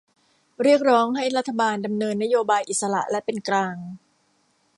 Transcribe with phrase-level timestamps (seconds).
[0.63, 3.75] เรียกร้องให้รัฐบาลดำเนินนโยบายอิสระและเป็นกลาง